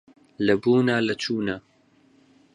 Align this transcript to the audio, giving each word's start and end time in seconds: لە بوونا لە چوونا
لە 0.45 0.53
بوونا 0.61 0.97
لە 1.07 1.13
چوونا 1.23 1.57